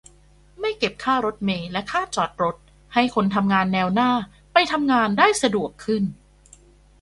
[0.59, 2.55] -ไม่เก็บค่ารถเมล์และค่าจอดรถ
[2.93, 4.11] ให้คนทำงานแนวหน้า
[4.53, 6.03] ไปทำงานได้สะดวกขึ้น